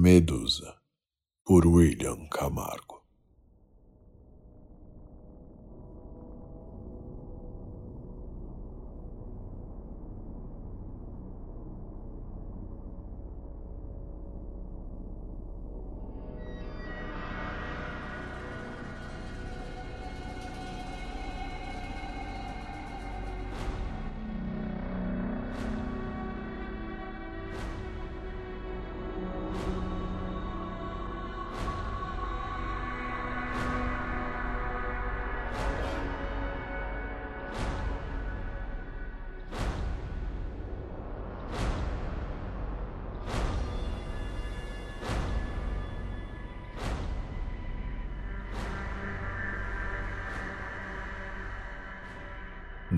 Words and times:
Medusa, 0.00 0.80
por 1.44 1.66
William 1.66 2.28
Camargo. 2.28 2.97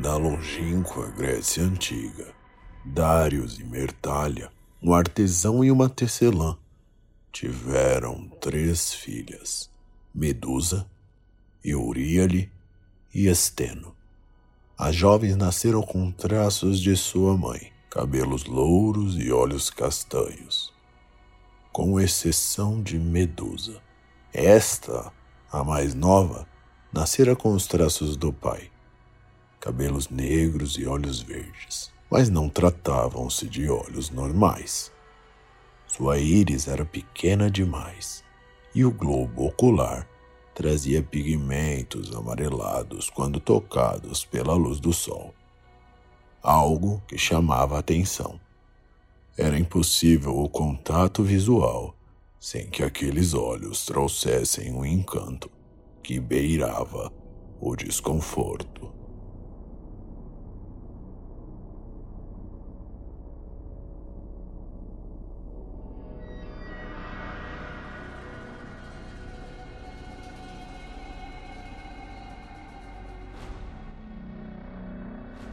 Na 0.00 0.16
longínqua 0.16 1.08
Grécia 1.08 1.64
Antiga, 1.64 2.32
Dários 2.84 3.58
e 3.58 3.64
Mertália, 3.64 4.48
um 4.80 4.94
artesão 4.94 5.64
e 5.64 5.72
uma 5.72 5.88
tecelã, 5.88 6.56
tiveram 7.32 8.28
três 8.40 8.94
filhas, 8.94 9.68
Medusa, 10.14 10.88
Euríale 11.64 12.48
e 13.12 13.26
Esteno. 13.26 13.92
As 14.78 14.94
jovens 14.94 15.34
nasceram 15.34 15.82
com 15.82 16.12
traços 16.12 16.78
de 16.78 16.96
sua 16.96 17.36
mãe, 17.36 17.72
cabelos 17.90 18.44
louros 18.44 19.18
e 19.18 19.32
olhos 19.32 19.68
castanhos, 19.68 20.72
com 21.72 21.98
exceção 21.98 22.80
de 22.80 23.00
Medusa. 23.00 23.82
Esta, 24.32 25.12
a 25.50 25.64
mais 25.64 25.92
nova, 25.92 26.46
nascera 26.92 27.34
com 27.34 27.52
os 27.52 27.66
traços 27.66 28.16
do 28.16 28.32
pai 28.32 28.70
cabelos 29.68 30.08
negros 30.08 30.78
e 30.78 30.86
olhos 30.86 31.20
verdes, 31.20 31.92
mas 32.10 32.30
não 32.30 32.48
tratavam-se 32.48 33.46
de 33.46 33.68
olhos 33.68 34.08
normais. 34.08 34.90
Sua 35.86 36.18
íris 36.18 36.66
era 36.66 36.86
pequena 36.86 37.50
demais 37.50 38.24
e 38.74 38.82
o 38.82 38.90
globo 38.90 39.44
ocular 39.44 40.08
trazia 40.54 41.02
pigmentos 41.02 42.16
amarelados 42.16 43.10
quando 43.10 43.38
tocados 43.38 44.24
pela 44.24 44.54
luz 44.54 44.80
do 44.80 44.90
sol. 44.90 45.34
Algo 46.42 47.02
que 47.06 47.18
chamava 47.18 47.76
a 47.76 47.80
atenção. 47.80 48.40
Era 49.36 49.58
impossível 49.58 50.34
o 50.34 50.48
contato 50.48 51.22
visual 51.22 51.94
sem 52.40 52.70
que 52.70 52.82
aqueles 52.82 53.34
olhos 53.34 53.84
trouxessem 53.84 54.72
um 54.72 54.82
encanto 54.82 55.50
que 56.02 56.18
beirava 56.18 57.12
o 57.60 57.76
desconforto. 57.76 58.97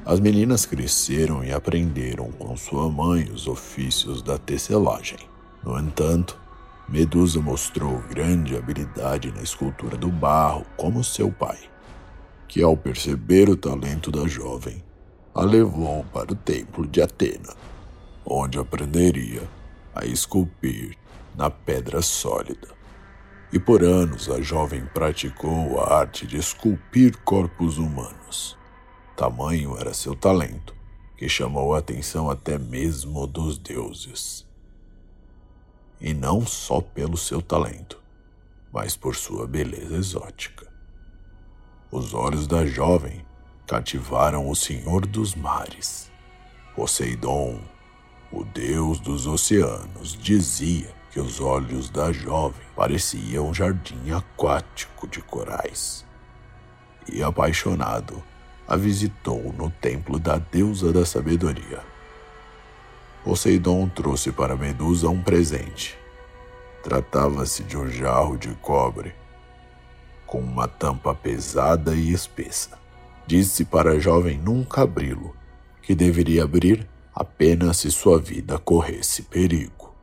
As 0.06 0.20
meninas 0.20 0.68
cresceram 0.68 1.44
e 1.44 1.52
aprenderam 1.52 2.32
com 2.34 2.56
sua 2.56 2.88
mãe 2.92 3.24
os 3.32 3.48
ofícios 3.48 4.22
da 4.22 4.38
tecelagem. 4.38 5.18
No 5.64 5.80
entanto, 5.80 6.40
Medusa 6.88 7.42
mostrou 7.42 7.98
grande 8.08 8.56
habilidade 8.56 9.32
na 9.32 9.42
escultura 9.42 9.98
do 9.98 10.10
barro, 10.10 10.64
como 10.78 11.04
seu 11.04 11.32
pai, 11.32 11.58
que, 12.48 12.62
ao 12.62 12.78
perceber 12.78 13.50
o 13.50 13.58
talento 13.58 14.12
da 14.12 14.28
jovem, 14.28 14.84
a 15.34 15.42
levou 15.42 16.06
para 16.14 16.34
o 16.34 16.36
templo 16.36 16.86
de 16.86 17.02
Atena, 17.02 17.56
onde 18.24 18.60
aprenderia 18.60 19.42
a 19.96 20.06
esculpir 20.06 20.96
na 21.36 21.50
pedra 21.50 22.04
sólida. 22.04 22.68
E 23.52 23.58
por 23.58 23.84
anos 23.84 24.30
a 24.30 24.40
jovem 24.40 24.86
praticou 24.94 25.80
a 25.80 25.96
arte 25.96 26.28
de 26.28 26.38
esculpir 26.38 27.18
corpos 27.24 27.80
humanos. 27.80 28.56
Tamanho 29.16 29.78
era 29.78 29.94
seu 29.94 30.14
talento, 30.14 30.76
que 31.18 31.30
chamou 31.30 31.74
a 31.74 31.80
atenção 31.80 32.30
até 32.30 32.58
mesmo 32.58 33.26
dos 33.26 33.58
deuses. 33.58 34.46
E 36.02 36.14
não 36.14 36.46
só 36.46 36.82
pelo 36.82 37.16
seu 37.16 37.42
talento, 37.42 38.02
mas 38.74 38.98
por 38.98 39.16
sua 39.16 39.48
beleza 39.48 39.96
exótica. 39.96 40.70
Os 41.90 42.14
olhos 42.14 42.46
da 42.46 42.66
jovem 42.66 43.26
cativaram 43.66 44.50
o 44.50 44.56
Senhor 44.56 45.06
dos 45.06 45.34
Mares. 45.34 46.12
Poseidon, 46.76 47.62
o 48.30 48.44
deus 48.44 49.00
dos 49.00 49.26
oceanos, 49.26 50.12
dizia 50.12 50.94
que 51.10 51.22
os 51.22 51.40
olhos 51.40 51.90
da 51.90 52.12
jovem 52.12 52.68
pareciam 52.76 53.48
um 53.48 53.54
jardim 53.54 54.12
aquático 54.12 55.08
de 55.08 55.22
corais. 55.22 56.06
E 57.10 57.24
apaixonado, 57.24 58.22
a 58.68 58.76
visitou 58.76 59.54
no 59.58 59.70
templo 59.70 60.20
da 60.20 60.38
deusa 60.38 60.92
da 60.92 61.06
sabedoria. 61.06 61.82
Poseidon 63.24 63.88
trouxe 63.88 64.32
para 64.32 64.56
Medusa 64.56 65.08
um 65.10 65.22
presente. 65.22 65.98
Tratava-se 66.84 67.64
de 67.64 67.78
um 67.78 67.88
jarro 67.88 68.38
de 68.38 68.54
cobre 68.56 69.14
com 70.26 70.40
uma 70.40 70.68
tampa 70.68 71.14
pesada 71.14 71.96
e 71.96 72.12
espessa. 72.12 72.78
Disse 73.28 73.64
para 73.64 73.92
a 73.92 74.00
jovem 74.00 74.38
nunca 74.38 74.82
abri-lo, 74.82 75.36
que 75.82 75.96
deveria 75.96 76.44
abrir 76.44 76.88
apenas 77.14 77.78
se 77.78 77.92
sua 77.92 78.20
vida 78.20 78.58
corresse 78.60 79.24
perigo. 79.24 79.94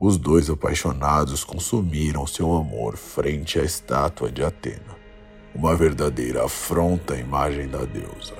Os 0.00 0.16
dois 0.16 0.48
apaixonados 0.48 1.42
consumiram 1.42 2.26
seu 2.26 2.54
amor 2.54 2.96
frente 2.96 3.58
à 3.58 3.64
estátua 3.64 4.30
de 4.30 4.44
Atena 4.44 5.07
uma 5.54 5.74
verdadeira 5.74 6.44
afronta 6.44 7.14
à 7.14 7.18
imagem 7.18 7.68
da 7.68 7.84
deusa, 7.84 8.34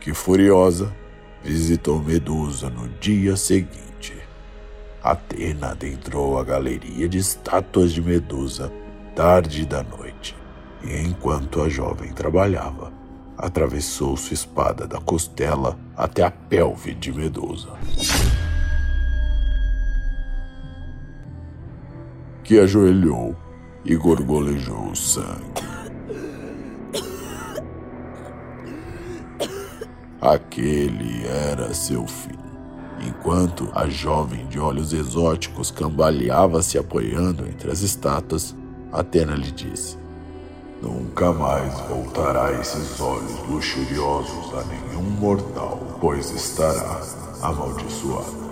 que 0.00 0.14
furiosa 0.14 0.94
visitou 1.42 2.02
Medusa 2.02 2.68
no 2.70 2.88
dia 3.00 3.36
seguinte. 3.36 4.14
Atena 5.02 5.70
adentrou 5.70 6.38
a 6.38 6.44
galeria 6.44 7.08
de 7.08 7.18
estátuas 7.18 7.92
de 7.92 8.02
Medusa 8.02 8.72
tarde 9.14 9.64
da 9.64 9.82
noite, 9.82 10.36
e 10.84 11.00
enquanto 11.00 11.62
a 11.62 11.68
jovem 11.68 12.12
trabalhava, 12.12 12.92
atravessou 13.38 14.16
sua 14.16 14.34
espada 14.34 14.86
da 14.86 15.00
costela 15.00 15.78
até 15.96 16.22
a 16.22 16.30
pelve 16.30 16.94
de 16.94 17.12
Medusa. 17.12 17.70
Que 22.44 22.60
ajoelhou 22.60 23.34
e 23.84 23.96
gorgolejou 23.96 24.94
sangue. 24.94 25.75
Aquele 30.26 31.24
era 31.24 31.72
seu 31.72 32.04
fim. 32.04 32.34
Enquanto 33.06 33.70
a 33.72 33.86
jovem 33.86 34.44
de 34.48 34.58
olhos 34.58 34.92
exóticos 34.92 35.70
cambaleava 35.70 36.62
se 36.62 36.76
apoiando 36.76 37.46
entre 37.46 37.70
as 37.70 37.80
estátuas, 37.82 38.52
Atena 38.92 39.36
lhe 39.36 39.52
disse: 39.52 39.96
Nunca 40.82 41.32
mais 41.32 41.78
voltará 41.82 42.50
esses 42.60 43.00
olhos 43.00 43.38
luxuriosos 43.48 44.52
a 44.54 44.64
nenhum 44.64 45.08
mortal, 45.10 45.80
pois 46.00 46.28
estará 46.32 47.00
amaldiçoada. 47.40 48.46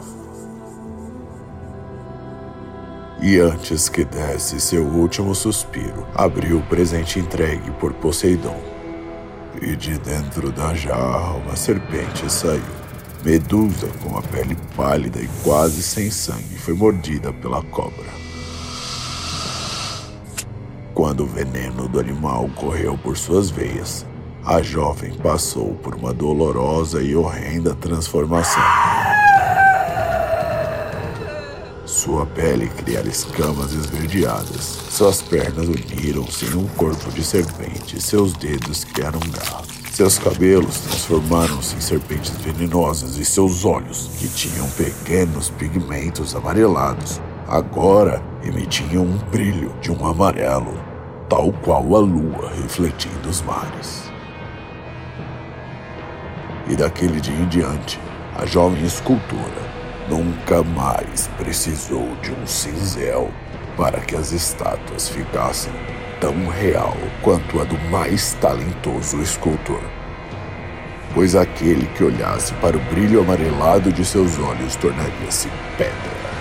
e 3.20 3.40
antes 3.40 3.88
que 3.88 4.04
desse 4.04 4.60
seu 4.60 4.84
último 4.84 5.34
suspiro, 5.34 6.06
abriu 6.14 6.58
o 6.58 6.66
presente 6.66 7.18
entregue 7.18 7.70
por 7.80 7.94
Poseidon. 7.94 8.73
E 9.62 9.76
de 9.76 9.98
dentro 9.98 10.50
da 10.52 10.74
jarra 10.74 11.34
uma 11.34 11.56
serpente 11.56 12.30
saiu. 12.30 12.62
Medusa, 13.24 13.88
com 14.02 14.18
a 14.18 14.22
pele 14.22 14.56
pálida 14.76 15.20
e 15.20 15.28
quase 15.42 15.82
sem 15.82 16.10
sangue, 16.10 16.58
foi 16.58 16.74
mordida 16.74 17.32
pela 17.32 17.62
cobra. 17.62 18.12
Quando 20.92 21.24
o 21.24 21.26
veneno 21.26 21.88
do 21.88 21.98
animal 21.98 22.48
correu 22.54 22.98
por 22.98 23.16
suas 23.16 23.50
veias, 23.50 24.06
a 24.44 24.60
jovem 24.60 25.14
passou 25.14 25.74
por 25.76 25.94
uma 25.94 26.12
dolorosa 26.12 27.02
e 27.02 27.16
horrenda 27.16 27.74
transformação. 27.74 28.62
Sua 31.86 32.24
pele 32.24 32.66
criara 32.68 33.06
escamas 33.06 33.74
esverdeadas, 33.74 34.78
suas 34.88 35.20
pernas 35.20 35.68
uniram-se 35.68 36.46
em 36.46 36.56
um 36.56 36.66
corpo 36.68 37.10
de 37.10 37.22
serpente 37.22 38.00
seus 38.00 38.32
dedos 38.32 38.84
criaram 38.84 39.20
garras. 39.20 39.66
Seus 39.92 40.18
cabelos 40.18 40.78
transformaram-se 40.80 41.76
em 41.76 41.80
serpentes 41.82 42.30
venenosas 42.38 43.18
e 43.18 43.24
seus 43.24 43.66
olhos, 43.66 44.08
que 44.18 44.26
tinham 44.28 44.66
pequenos 44.70 45.50
pigmentos 45.50 46.34
amarelados, 46.34 47.20
agora 47.46 48.24
emitiam 48.42 49.04
um 49.04 49.18
brilho 49.30 49.74
de 49.82 49.92
um 49.92 50.06
amarelo, 50.06 50.80
tal 51.28 51.52
qual 51.52 51.96
a 51.96 51.98
lua 51.98 52.50
refletindo 52.62 53.28
os 53.28 53.42
mares. 53.42 54.10
E 56.66 56.74
daquele 56.76 57.20
dia 57.20 57.36
em 57.36 57.48
diante, 57.48 58.00
a 58.34 58.46
jovem 58.46 58.82
escultora 58.86 59.83
nunca 60.08 60.62
mais 60.62 61.28
precisou 61.38 62.14
de 62.22 62.32
um 62.32 62.46
cinzel 62.46 63.30
para 63.76 64.00
que 64.00 64.14
as 64.14 64.32
estátuas 64.32 65.08
ficassem 65.08 65.72
tão 66.20 66.48
real 66.48 66.96
quanto 67.22 67.60
a 67.60 67.64
do 67.64 67.78
mais 67.90 68.34
talentoso 68.34 69.20
escultor. 69.20 69.82
Pois 71.12 71.36
aquele 71.36 71.86
que 71.88 72.04
olhasse 72.04 72.52
para 72.54 72.76
o 72.76 72.80
brilho 72.80 73.20
amarelado 73.20 73.92
de 73.92 74.04
seus 74.04 74.38
olhos 74.38 74.74
tornaria-se 74.76 75.48
pedra. 75.76 76.33